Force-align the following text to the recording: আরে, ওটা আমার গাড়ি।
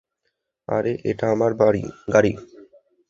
আরে, 0.67 0.93
ওটা 1.09 1.25
আমার 1.33 1.51
গাড়ি। 2.13 2.31